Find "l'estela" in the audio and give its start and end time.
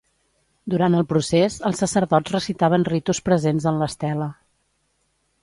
3.83-4.33